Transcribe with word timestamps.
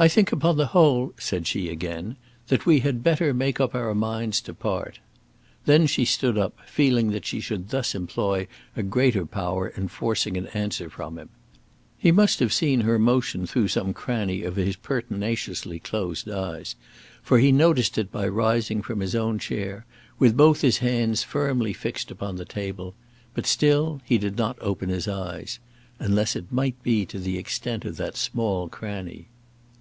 "I 0.00 0.06
think 0.06 0.30
upon 0.30 0.56
the 0.56 0.66
whole," 0.66 1.12
said 1.18 1.48
she 1.48 1.68
again, 1.68 2.14
"that 2.46 2.64
we 2.64 2.78
had 2.78 3.02
better 3.02 3.34
make 3.34 3.58
up 3.60 3.74
our 3.74 3.96
minds 3.96 4.40
to 4.42 4.54
part." 4.54 5.00
Then 5.66 5.88
she 5.88 6.04
stood 6.04 6.38
up, 6.38 6.56
feeling 6.68 7.10
that 7.10 7.26
she 7.26 7.40
should 7.40 7.70
thus 7.70 7.96
employ 7.96 8.46
a 8.76 8.84
greater 8.84 9.26
power 9.26 9.66
in 9.66 9.88
forcing 9.88 10.36
an 10.36 10.46
answer 10.54 10.88
from 10.88 11.18
him. 11.18 11.30
He 11.98 12.12
must 12.12 12.38
have 12.38 12.52
seen 12.52 12.82
her 12.82 12.96
motion 12.96 13.44
through 13.44 13.66
some 13.74 13.92
cranny 13.92 14.44
of 14.44 14.54
his 14.54 14.76
pertinaciously 14.76 15.80
closed 15.80 16.28
eyes, 16.30 16.76
for 17.20 17.40
he 17.40 17.50
noticed 17.50 17.98
it 17.98 18.12
by 18.12 18.28
rising 18.28 18.82
from 18.82 19.00
his 19.00 19.16
own 19.16 19.40
chair, 19.40 19.84
with 20.16 20.36
both 20.36 20.60
his 20.60 20.78
hands 20.78 21.24
firmly 21.24 21.72
fixed 21.72 22.12
upon 22.12 22.36
the 22.36 22.44
table; 22.44 22.94
but 23.34 23.46
still 23.48 24.00
he 24.04 24.16
did 24.16 24.38
not 24.38 24.56
open 24.60 24.90
his 24.90 25.08
eyes, 25.08 25.58
unless 25.98 26.36
it 26.36 26.52
might 26.52 26.80
be 26.84 27.04
to 27.04 27.18
the 27.18 27.36
extent 27.36 27.84
of 27.84 27.96
that 27.96 28.16
small 28.16 28.68
cranny. 28.68 29.26